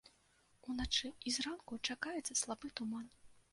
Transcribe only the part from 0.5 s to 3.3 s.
Уначы і зранку чакаецца слабы туман.